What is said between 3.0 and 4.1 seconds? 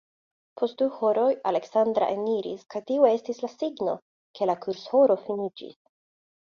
estis la signo,